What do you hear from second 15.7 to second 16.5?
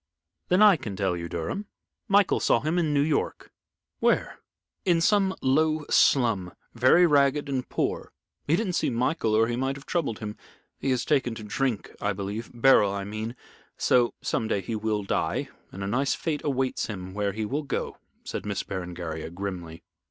and a nice fate